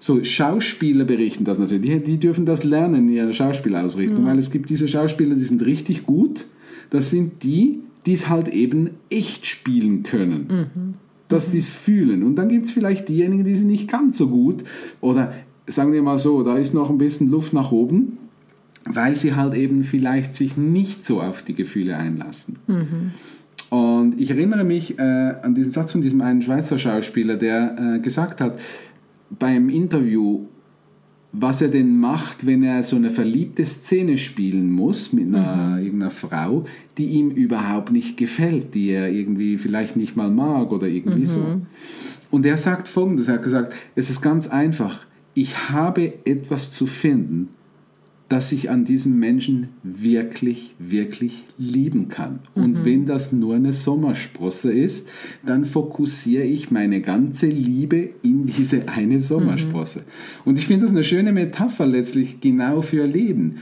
So, 0.00 0.24
Schauspieler 0.24 1.04
berichten 1.04 1.44
das 1.44 1.60
natürlich. 1.60 1.82
Die, 1.82 2.00
die, 2.00 2.18
dürfen 2.18 2.44
das 2.44 2.64
lernen 2.64 3.08
in 3.08 3.12
ihrer 3.12 3.32
Schauspielausrichtung, 3.32 4.22
mhm. 4.22 4.26
weil 4.26 4.38
es 4.38 4.50
gibt 4.50 4.68
diese 4.68 4.88
Schauspieler, 4.88 5.36
die 5.36 5.44
sind 5.44 5.64
richtig 5.64 6.04
gut. 6.04 6.46
Das 6.90 7.10
sind 7.10 7.44
die, 7.44 7.80
die 8.04 8.14
es 8.14 8.28
halt 8.28 8.48
eben 8.48 8.90
echt 9.10 9.46
spielen 9.46 10.02
können. 10.02 10.46
Mhm 10.48 10.94
dass 11.32 11.50
sie 11.50 11.58
es 11.58 11.70
fühlen. 11.70 12.22
Und 12.22 12.36
dann 12.36 12.48
gibt 12.48 12.66
es 12.66 12.72
vielleicht 12.72 13.08
diejenigen, 13.08 13.44
die 13.44 13.56
sind 13.56 13.68
nicht 13.68 13.88
ganz 13.88 14.18
so 14.18 14.28
gut. 14.28 14.62
Oder 15.00 15.32
sagen 15.66 15.92
wir 15.92 16.02
mal 16.02 16.18
so, 16.18 16.42
da 16.42 16.58
ist 16.58 16.74
noch 16.74 16.90
ein 16.90 16.98
bisschen 16.98 17.30
Luft 17.30 17.52
nach 17.52 17.72
oben, 17.72 18.18
weil 18.84 19.16
sie 19.16 19.34
halt 19.34 19.54
eben 19.54 19.84
vielleicht 19.84 20.36
sich 20.36 20.56
nicht 20.56 21.04
so 21.04 21.20
auf 21.20 21.42
die 21.42 21.54
Gefühle 21.54 21.96
einlassen. 21.96 22.58
Mhm. 22.66 23.12
Und 23.70 24.20
ich 24.20 24.30
erinnere 24.30 24.64
mich 24.64 24.98
äh, 24.98 25.02
an 25.02 25.54
diesen 25.54 25.72
Satz 25.72 25.92
von 25.92 26.02
diesem 26.02 26.20
einen 26.20 26.42
Schweizer 26.42 26.78
Schauspieler, 26.78 27.36
der 27.36 27.96
äh, 27.96 27.98
gesagt 28.00 28.40
hat, 28.40 28.58
beim 29.30 29.70
Interview, 29.70 30.46
was 31.32 31.62
er 31.62 31.68
denn 31.68 31.98
macht, 31.98 32.44
wenn 32.44 32.62
er 32.62 32.84
so 32.84 32.96
eine 32.96 33.08
verliebte 33.08 33.64
Szene 33.64 34.18
spielen 34.18 34.70
muss 34.70 35.14
mit 35.14 35.28
einer, 35.28 35.78
mhm. 35.78 35.84
irgendeiner 35.84 36.10
Frau, 36.10 36.66
die 36.98 37.06
ihm 37.06 37.30
überhaupt 37.30 37.92
nicht 37.92 38.18
gefällt, 38.18 38.74
die 38.74 38.90
er 38.90 39.10
irgendwie 39.10 39.56
vielleicht 39.56 39.96
nicht 39.96 40.16
mal 40.16 40.30
mag 40.30 40.70
oder 40.70 40.86
irgendwie 40.86 41.20
mhm. 41.20 41.24
so. 41.24 41.60
Und 42.30 42.44
er 42.44 42.58
sagt 42.58 42.88
folgendes, 42.88 43.28
er 43.28 43.34
hat 43.34 43.42
gesagt, 43.42 43.72
es 43.94 44.10
ist 44.10 44.20
ganz 44.20 44.48
einfach, 44.48 45.06
ich 45.32 45.70
habe 45.70 46.12
etwas 46.26 46.70
zu 46.70 46.86
finden, 46.86 47.48
dass 48.32 48.50
ich 48.50 48.70
an 48.70 48.86
diesem 48.86 49.18
Menschen 49.18 49.68
wirklich, 49.82 50.74
wirklich 50.78 51.44
lieben 51.58 52.08
kann. 52.08 52.38
Und 52.54 52.78
mhm. 52.78 52.84
wenn 52.86 53.04
das 53.04 53.30
nur 53.30 53.56
eine 53.56 53.74
Sommersprosse 53.74 54.72
ist, 54.72 55.06
dann 55.44 55.66
fokussiere 55.66 56.44
ich 56.44 56.70
meine 56.70 57.02
ganze 57.02 57.48
Liebe 57.48 58.08
in 58.22 58.46
diese 58.46 58.88
eine 58.88 59.20
Sommersprosse. 59.20 59.98
Mhm. 59.98 60.04
Und 60.46 60.58
ich 60.58 60.66
finde 60.66 60.86
das 60.86 60.92
eine 60.92 61.04
schöne 61.04 61.34
Metapher 61.34 61.84
letztlich 61.84 62.40
genau 62.40 62.80
für 62.80 63.04
Leben. 63.04 63.56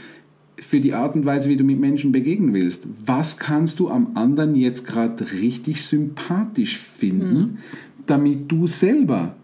Für 0.56 0.78
die 0.78 0.94
Art 0.94 1.16
und 1.16 1.24
Weise, 1.24 1.48
wie 1.48 1.56
du 1.56 1.64
mit 1.64 1.80
Menschen 1.80 2.12
begegnen 2.12 2.54
willst. 2.54 2.86
Was 3.04 3.38
kannst 3.40 3.80
du 3.80 3.88
am 3.88 4.12
anderen 4.14 4.54
jetzt 4.54 4.86
gerade 4.86 5.32
richtig 5.32 5.84
sympathisch 5.84 6.78
finden, 6.78 7.38
mhm. 7.38 7.58
damit 8.06 8.52
du 8.52 8.68
selber 8.68 9.34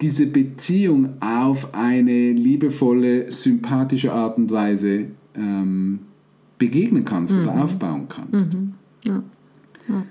diese 0.00 0.26
Beziehung 0.26 1.10
auf 1.20 1.74
eine 1.74 2.32
liebevolle, 2.32 3.30
sympathische 3.30 4.12
Art 4.12 4.38
und 4.38 4.50
Weise 4.50 5.06
ähm, 5.34 6.00
begegnen 6.58 7.04
kannst 7.04 7.34
mhm. 7.36 7.42
oder 7.42 7.64
aufbauen 7.64 8.06
kannst. 8.08 8.54
Mhm. 8.54 8.74
Ja. 9.04 9.22
Ja. 9.88 10.02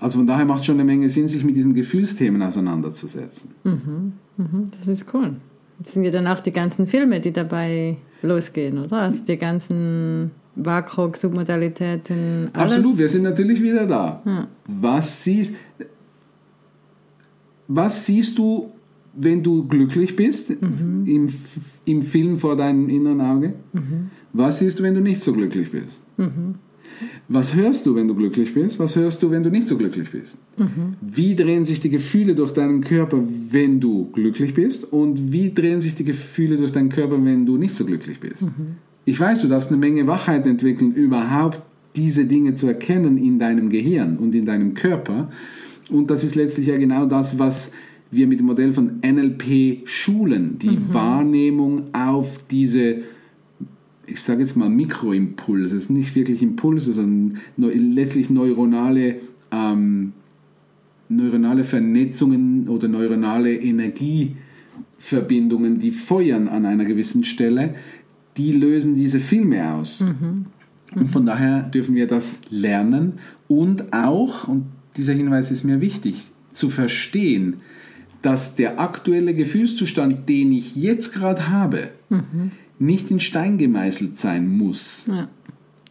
Also 0.00 0.18
von 0.18 0.26
daher 0.26 0.44
macht 0.44 0.60
es 0.60 0.66
schon 0.66 0.76
eine 0.76 0.84
Menge 0.84 1.08
Sinn, 1.08 1.28
sich 1.28 1.44
mit 1.44 1.56
diesen 1.56 1.74
Gefühlsthemen 1.74 2.42
auseinanderzusetzen. 2.42 3.50
Mhm. 3.64 4.12
mhm. 4.36 4.70
Das 4.70 4.88
ist 4.88 5.12
cool. 5.14 5.36
Das 5.78 5.92
sind 5.92 6.04
ja 6.04 6.10
dann 6.10 6.26
auch 6.26 6.40
die 6.40 6.52
ganzen 6.52 6.86
Filme, 6.86 7.20
die 7.20 7.32
dabei 7.32 7.96
losgehen, 8.22 8.78
oder? 8.78 9.02
Also 9.02 9.24
die 9.24 9.36
ganzen 9.36 10.32
Wakrock, 10.56 11.16
Submodalitäten. 11.16 12.48
Alles. 12.52 12.72
Absolut, 12.72 12.98
wir 12.98 13.08
sind 13.08 13.22
natürlich 13.22 13.62
wieder 13.62 13.86
da. 13.86 14.22
Ja. 14.24 14.48
Was 14.66 15.22
siehst 15.22 15.54
was 17.68 18.06
siehst 18.06 18.38
du 18.38 18.72
wenn 19.20 19.42
du 19.42 19.66
glücklich 19.66 20.16
bist, 20.16 20.50
mhm. 20.50 21.04
im, 21.06 21.28
im 21.84 22.02
Film 22.02 22.38
vor 22.38 22.56
deinem 22.56 22.88
inneren 22.88 23.20
Auge, 23.20 23.54
mhm. 23.72 24.10
was 24.32 24.60
siehst 24.60 24.78
du, 24.78 24.82
wenn 24.82 24.94
du 24.94 25.00
nicht 25.00 25.20
so 25.20 25.32
glücklich 25.32 25.70
bist? 25.70 26.00
Mhm. 26.16 26.54
Was 27.28 27.54
hörst 27.54 27.86
du, 27.86 27.94
wenn 27.94 28.08
du 28.08 28.14
glücklich 28.14 28.54
bist? 28.54 28.78
Was 28.78 28.96
hörst 28.96 29.22
du, 29.22 29.30
wenn 29.30 29.42
du 29.42 29.50
nicht 29.50 29.68
so 29.68 29.76
glücklich 29.76 30.10
bist? 30.10 30.38
Mhm. 30.56 30.94
Wie 31.00 31.36
drehen 31.36 31.64
sich 31.64 31.80
die 31.80 31.90
Gefühle 31.90 32.34
durch 32.34 32.52
deinen 32.52 32.80
Körper, 32.80 33.22
wenn 33.50 33.80
du 33.80 34.10
glücklich 34.12 34.54
bist? 34.54 34.92
Und 34.92 35.32
wie 35.32 35.52
drehen 35.52 35.80
sich 35.80 35.94
die 35.94 36.04
Gefühle 36.04 36.56
durch 36.56 36.72
deinen 36.72 36.88
Körper, 36.88 37.22
wenn 37.24 37.46
du 37.46 37.56
nicht 37.56 37.74
so 37.74 37.84
glücklich 37.84 38.18
bist? 38.18 38.42
Mhm. 38.42 38.78
Ich 39.04 39.18
weiß, 39.18 39.40
du 39.40 39.48
darfst 39.48 39.70
eine 39.70 39.78
Menge 39.78 40.06
Wachheit 40.06 40.46
entwickeln, 40.46 40.92
überhaupt 40.92 41.60
diese 41.94 42.24
Dinge 42.24 42.54
zu 42.54 42.66
erkennen 42.66 43.16
in 43.16 43.38
deinem 43.38 43.70
Gehirn 43.70 44.18
und 44.18 44.34
in 44.34 44.44
deinem 44.44 44.74
Körper. 44.74 45.30
Und 45.90 46.10
das 46.10 46.24
ist 46.24 46.34
letztlich 46.34 46.66
ja 46.66 46.76
genau 46.76 47.06
das, 47.06 47.38
was 47.38 47.72
wir 48.10 48.26
mit 48.26 48.40
dem 48.40 48.46
Modell 48.46 48.72
von 48.72 49.00
NLP 49.02 49.86
schulen, 49.86 50.58
die 50.58 50.70
mhm. 50.70 50.94
Wahrnehmung 50.94 51.92
auf 51.92 52.40
diese, 52.50 53.02
ich 54.06 54.20
sage 54.20 54.40
jetzt 54.40 54.56
mal 54.56 54.70
Mikroimpulse, 54.70 55.76
es 55.76 55.86
sind 55.86 55.96
nicht 55.96 56.14
wirklich 56.14 56.42
Impulse, 56.42 56.94
sondern 56.94 57.40
letztlich 57.56 58.30
neuronale, 58.30 59.16
ähm, 59.50 60.14
neuronale 61.08 61.64
Vernetzungen 61.64 62.68
oder 62.68 62.88
neuronale 62.88 63.54
Energieverbindungen, 63.54 65.78
die 65.78 65.90
feuern 65.90 66.48
an 66.48 66.64
einer 66.64 66.86
gewissen 66.86 67.24
Stelle, 67.24 67.74
die 68.38 68.52
lösen 68.52 68.94
diese 68.94 69.20
Filme 69.20 69.74
aus. 69.74 70.00
Mhm. 70.00 70.46
Und 70.94 71.10
von 71.10 71.26
daher 71.26 71.64
dürfen 71.64 71.94
wir 71.94 72.06
das 72.06 72.38
lernen 72.48 73.18
und 73.46 73.92
auch, 73.92 74.48
und 74.48 74.64
dieser 74.96 75.12
Hinweis 75.12 75.50
ist 75.50 75.64
mir 75.64 75.82
wichtig, 75.82 76.22
zu 76.52 76.70
verstehen, 76.70 77.58
dass 78.22 78.56
der 78.56 78.80
aktuelle 78.80 79.34
Gefühlszustand, 79.34 80.28
den 80.28 80.52
ich 80.52 80.76
jetzt 80.76 81.14
gerade 81.14 81.48
habe, 81.48 81.90
mhm. 82.08 82.52
nicht 82.78 83.10
in 83.10 83.20
Stein 83.20 83.58
gemeißelt 83.58 84.18
sein 84.18 84.48
muss. 84.48 85.06
Ja. 85.06 85.28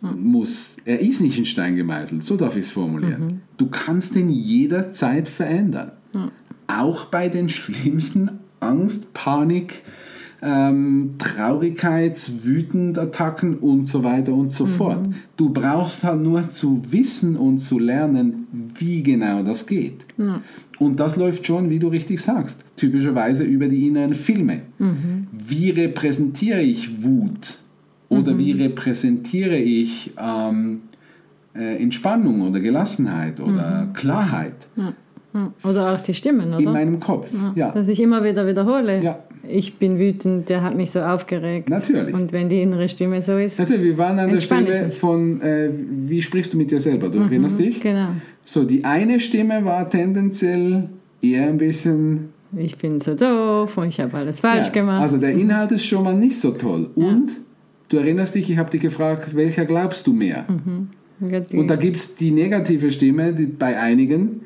Ja. 0.01 0.12
Muss. 0.12 0.77
Er 0.86 1.00
ist 1.00 1.22
nicht 1.22 1.39
in 1.39 1.46
Stein 1.46 1.75
gemeißelt, 1.75 2.24
so 2.24 2.38
darf 2.38 2.55
ich 2.55 2.65
es 2.65 2.72
formulieren. 2.72 3.25
Mhm. 3.25 3.41
Du 3.57 3.67
kannst 3.67 4.15
den 4.15 4.29
jederzeit 4.29 5.27
verändern. 5.27 5.93
Ja. 6.13 6.31
Auch 6.67 7.05
bei 7.05 7.29
den 7.29 7.50
schlimmsten 7.50 8.29
Angst, 8.60 9.13
Panik, 9.13 9.84
ähm, 10.41 11.15
Traurigkeits-, 11.17 12.44
Wütendattacken 12.44 13.58
und 13.58 13.88
so 13.88 14.03
weiter 14.03 14.34
und 14.34 14.51
so 14.51 14.65
mhm. 14.65 14.70
fort. 14.70 15.06
Du 15.36 15.50
brauchst 15.50 16.03
halt 16.03 16.22
nur 16.22 16.51
zu 16.51 16.91
wissen 16.91 17.36
und 17.36 17.60
zu 17.60 17.79
lernen, 17.79 18.48
wie 18.75 19.01
genau 19.03 19.44
das 19.44 19.65
geht. 19.65 20.06
Ja. 20.17 20.41
Und 20.79 21.00
das 21.00 21.15
läuft 21.15 21.46
schon, 21.46 21.70
wie 21.70 21.79
du 21.79 21.88
richtig 21.88 22.22
sagst, 22.22 22.63
typischerweise 22.75 23.44
über 23.44 23.67
die 23.67 23.88
inneren 23.88 24.13
Filme. 24.13 24.62
Mhm. 24.77 25.27
Wie 25.32 25.72
repräsentiere 25.72 26.62
ich 26.62 27.03
Wut? 27.03 27.56
Oder 28.10 28.34
mhm. 28.34 28.39
wie 28.39 28.51
repräsentiere 28.51 29.58
ich 29.58 30.12
ähm, 30.20 30.82
äh, 31.56 31.82
Entspannung 31.82 32.41
oder 32.41 32.60
Gelassenheit 32.60 33.39
oder 33.39 33.86
mhm. 33.86 33.94
Klarheit? 33.94 34.67
Ja. 34.75 34.94
Oder 35.63 35.94
auch 35.94 36.00
die 36.00 36.15
Stimmen, 36.15 36.50
oder? 36.50 36.60
In 36.60 36.72
meinem 36.72 37.00
Kopf, 37.00 37.32
ja. 37.53 37.72
Dass 37.72 37.89
ich 37.89 38.00
immer 38.00 38.24
wieder 38.24 38.48
wiederhole. 38.48 39.03
Ja 39.03 39.20
ich 39.50 39.77
bin 39.77 40.00
wütend, 40.00 40.50
der 40.50 40.62
hat 40.62 40.75
mich 40.75 40.92
so 40.92 41.01
aufgeregt. 41.01 41.70
Natürlich. 41.70 42.13
Und 42.13 42.32
wenn 42.32 42.50
die 42.50 42.62
innere 42.62 42.89
Stimme 42.89 43.22
so 43.22 43.38
ist. 43.38 43.60
Natürlich, 43.60 43.84
wir 43.84 43.98
waren 43.98 44.20
an 44.20 44.32
der 44.32 44.39
Stelle 44.39 44.89
von, 44.89 45.42
äh, 45.42 45.70
wie 45.72 46.22
sprichst 46.22 46.54
du 46.54 46.58
mit 46.58 46.72
dir 46.72 46.80
selber? 46.80 47.10
Du 47.10 47.20
mhm, 47.20 47.25
erinnerst 47.25 47.60
dich? 47.60 47.80
Genau. 47.80 48.10
So, 48.46 48.63
die 48.63 48.86
eine 48.86 49.20
Stimme 49.20 49.66
war 49.66 49.89
tendenziell 49.89 50.89
eher 51.22 51.48
ein 51.48 51.58
bisschen. 51.58 52.30
Ich 52.56 52.77
bin 52.77 53.00
so 53.01 53.13
doof 53.13 53.77
und 53.77 53.89
ich 53.89 54.00
habe 54.00 54.16
alles 54.18 54.39
falsch 54.39 54.68
ja, 54.68 54.72
gemacht. 54.72 55.01
Also 55.01 55.18
der 55.18 55.32
Inhalt 55.32 55.72
ist 55.72 55.86
schon 55.86 56.04
mal 56.04 56.16
nicht 56.16 56.39
so 56.39 56.51
toll. 56.51 56.89
Und 56.96 57.32
ja. 57.32 57.38
du 57.89 57.98
erinnerst 57.98 58.36
dich, 58.36 58.50
ich 58.50 58.58
habe 58.58 58.70
dich 58.70 58.82
gefragt, 58.82 59.36
welcher 59.36 59.66
glaubst 59.66 60.08
du 60.08 60.13
mehr? 60.13 60.46
Mhm. 60.48 60.89
Und 61.20 61.68
da 61.68 61.75
gibt 61.75 61.96
es 61.96 62.16
die 62.16 62.32
negative 62.32 62.92
Stimme 62.92 63.34
die, 63.34 63.48
bei 63.48 63.77
einigen, 63.80 64.42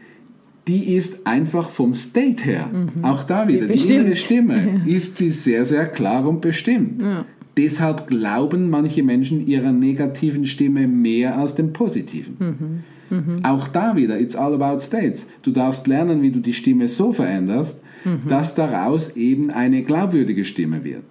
die 0.68 0.94
ist 0.96 1.26
einfach 1.26 1.70
vom 1.70 1.94
State 1.94 2.44
her, 2.44 2.70
mhm. 2.72 3.04
auch 3.04 3.24
da 3.24 3.48
wieder, 3.48 3.68
die, 3.68 3.94
innere 3.94 4.16
Stimme, 4.16 4.82
ja. 4.86 4.96
ist 4.96 5.18
sie 5.18 5.32
sehr, 5.32 5.66
sehr 5.66 5.88
klar 5.88 6.28
und 6.28 6.42
bestimmt. 6.42 7.02
Ja. 7.02 7.26
Deshalb 7.58 8.08
glauben 8.08 8.70
manche 8.70 9.04
Menschen 9.04 9.46
ihrer 9.46 9.72
negativen 9.72 10.46
Stimme 10.46 10.88
mehr 10.88 11.38
als 11.38 11.56
dem 11.56 11.74
positiven. 11.74 12.36
Mhm. 12.40 12.84
Mhm. 13.12 13.44
Auch 13.46 13.68
da 13.68 13.96
wieder, 13.96 14.20
it's 14.20 14.36
all 14.36 14.54
about 14.54 14.80
states. 14.80 15.28
Du 15.42 15.52
darfst 15.52 15.88
lernen, 15.88 16.22
wie 16.22 16.32
du 16.32 16.40
die 16.40 16.54
Stimme 16.54 16.88
so 16.88 17.12
veränderst, 17.12 17.82
mhm. 18.06 18.30
dass 18.30 18.56
daraus 18.56 19.18
eben 19.18 19.50
eine 19.50 19.84
glaubwürdige 19.84 20.46
Stimme 20.46 20.84
wird. 20.84 21.04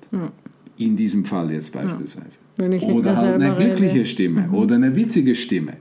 In 0.78 0.96
diesem 0.96 1.26
Fall 1.26 1.52
jetzt 1.52 1.74
beispielsweise. 1.74 2.38
Mit 2.58 2.82
oder 2.84 3.16
halt 3.16 3.34
eine 3.34 3.44
selber 3.44 3.58
rede. 3.58 3.72
Mhm. 3.72 3.76
glückliche 3.76 4.04
Stimme 4.06 4.48
oder 4.50 4.76
eine 4.76 4.96
witzige 4.96 5.34
Stimme. 5.34 5.74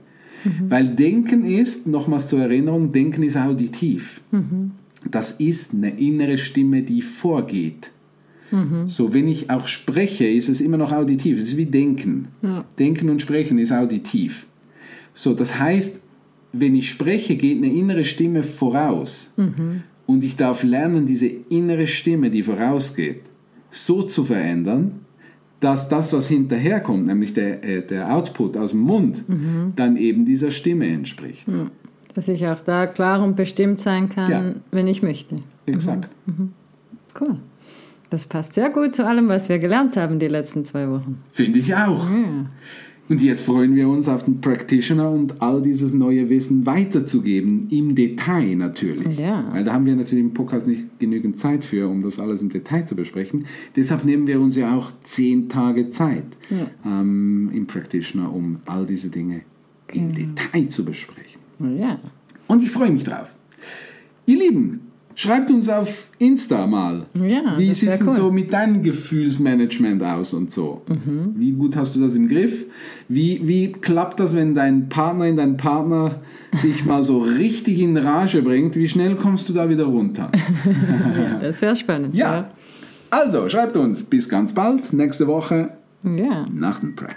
Weil 0.68 0.88
Denken 0.88 1.44
ist, 1.44 1.86
nochmals 1.86 2.28
zur 2.28 2.40
Erinnerung, 2.40 2.92
Denken 2.92 3.22
ist 3.22 3.36
auditiv. 3.36 4.20
Mhm. 4.30 4.72
Das 5.10 5.32
ist 5.32 5.74
eine 5.74 5.98
innere 5.98 6.38
Stimme, 6.38 6.82
die 6.82 7.02
vorgeht. 7.02 7.90
Mhm. 8.50 8.88
So, 8.88 9.14
wenn 9.14 9.28
ich 9.28 9.50
auch 9.50 9.66
spreche, 9.66 10.26
ist 10.26 10.48
es 10.48 10.60
immer 10.60 10.76
noch 10.76 10.92
auditiv. 10.92 11.38
Es 11.38 11.44
ist 11.44 11.56
wie 11.56 11.66
Denken. 11.66 12.28
Ja. 12.42 12.64
Denken 12.78 13.08
und 13.10 13.22
Sprechen 13.22 13.58
ist 13.58 13.72
auditiv. 13.72 14.46
So, 15.14 15.34
das 15.34 15.58
heißt, 15.58 16.00
wenn 16.52 16.74
ich 16.74 16.90
spreche, 16.90 17.36
geht 17.36 17.58
eine 17.58 17.72
innere 17.72 18.04
Stimme 18.04 18.42
voraus. 18.42 19.32
Mhm. 19.36 19.82
Und 20.06 20.24
ich 20.24 20.36
darf 20.36 20.64
lernen, 20.64 21.06
diese 21.06 21.26
innere 21.26 21.86
Stimme, 21.86 22.30
die 22.30 22.42
vorausgeht, 22.42 23.20
so 23.70 24.02
zu 24.02 24.24
verändern, 24.24 25.00
dass 25.60 25.88
das, 25.88 26.12
was 26.12 26.26
hinterherkommt, 26.28 27.06
nämlich 27.06 27.34
der, 27.34 27.62
äh, 27.62 27.82
der 27.82 28.14
Output 28.14 28.56
aus 28.56 28.70
dem 28.70 28.80
Mund, 28.80 29.28
Mhm. 29.28 29.74
dann 29.76 29.96
eben 29.96 30.24
dieser 30.24 30.50
Stimme 30.50 30.86
entspricht. 30.88 31.46
Dass 32.14 32.28
ich 32.28 32.46
auch 32.46 32.60
da 32.60 32.86
klar 32.86 33.22
und 33.22 33.36
bestimmt 33.36 33.80
sein 33.80 34.08
kann, 34.08 34.30
Ja. 34.30 34.54
wenn 34.70 34.88
ich 34.88 35.02
möchte. 35.02 35.36
Exakt. 35.66 36.08
Cool. 37.20 37.36
Das 38.08 38.26
passt 38.26 38.54
sehr 38.54 38.70
gut 38.70 38.94
zu 38.94 39.06
allem, 39.06 39.28
was 39.28 39.48
wir 39.48 39.58
gelernt 39.60 39.96
haben 39.96 40.18
die 40.18 40.26
letzten 40.28 40.64
zwei 40.64 40.88
Wochen. 40.90 41.18
Finde 41.30 41.58
ich 41.60 41.74
auch. 41.76 42.06
Und 43.10 43.20
jetzt 43.22 43.40
freuen 43.40 43.74
wir 43.74 43.88
uns 43.88 44.08
auf 44.08 44.22
den 44.22 44.40
Practitioner 44.40 45.10
und 45.10 45.42
all 45.42 45.60
dieses 45.62 45.92
neue 45.92 46.28
Wissen 46.28 46.64
weiterzugeben, 46.64 47.66
im 47.68 47.96
Detail 47.96 48.54
natürlich. 48.54 49.18
Ja. 49.18 49.48
Weil 49.50 49.64
da 49.64 49.72
haben 49.72 49.84
wir 49.84 49.96
natürlich 49.96 50.22
im 50.22 50.32
Podcast 50.32 50.68
nicht 50.68 51.00
genügend 51.00 51.40
Zeit 51.40 51.64
für, 51.64 51.88
um 51.88 52.04
das 52.04 52.20
alles 52.20 52.40
im 52.40 52.50
Detail 52.50 52.84
zu 52.84 52.94
besprechen. 52.94 53.46
Deshalb 53.74 54.04
nehmen 54.04 54.28
wir 54.28 54.40
uns 54.40 54.54
ja 54.54 54.76
auch 54.76 54.92
zehn 55.02 55.48
Tage 55.48 55.90
Zeit 55.90 56.22
ähm, 56.86 57.50
im 57.52 57.66
Practitioner, 57.66 58.32
um 58.32 58.58
all 58.66 58.86
diese 58.86 59.08
Dinge 59.08 59.40
im 59.92 60.14
Detail 60.14 60.68
zu 60.68 60.84
besprechen. 60.84 61.40
Ja. 61.80 61.98
Und 62.46 62.62
ich 62.62 62.70
freue 62.70 62.92
mich 62.92 63.02
drauf. 63.02 63.34
Ihr 64.26 64.38
Lieben, 64.38 64.82
schreibt 65.20 65.50
uns 65.50 65.68
auf 65.68 66.08
Insta 66.18 66.66
mal. 66.66 67.02
Ja, 67.14 67.58
Wie 67.58 67.74
sieht 67.74 67.90
es 67.90 68.02
cool. 68.02 68.14
so 68.16 68.32
mit 68.32 68.52
deinem 68.52 68.82
Gefühlsmanagement 68.82 70.02
aus 70.02 70.32
und 70.32 70.50
so? 70.50 70.80
Mhm. 70.88 71.34
Wie 71.36 71.52
gut 71.52 71.76
hast 71.76 71.94
du 71.94 72.00
das 72.00 72.14
im 72.14 72.26
Griff? 72.26 72.64
Wie, 73.08 73.40
wie 73.46 73.72
klappt 73.72 74.18
das, 74.18 74.34
wenn 74.34 74.54
dein 74.54 74.88
Partner 74.88 75.26
in 75.26 75.36
dein 75.36 75.56
Partner 75.58 76.20
dich 76.62 76.86
mal 76.86 77.02
so 77.02 77.18
richtig 77.18 77.80
in 77.80 77.96
Rage 77.98 78.40
bringt? 78.40 78.76
Wie 78.76 78.88
schnell 78.88 79.14
kommst 79.14 79.48
du 79.48 79.52
da 79.52 79.68
wieder 79.68 79.84
runter? 79.84 80.30
Das 81.40 81.60
wäre 81.60 81.76
spannend. 81.76 82.14
Ja. 82.14 82.50
Also, 83.10 83.48
schreibt 83.48 83.76
uns. 83.76 84.04
Bis 84.04 84.28
ganz 84.28 84.54
bald. 84.54 84.92
Nächste 84.92 85.26
Woche 85.26 85.70
Ja, 86.02 86.10
ja 86.10 86.46
nach 86.52 86.80
dem 86.80 86.96
Track. 86.96 87.16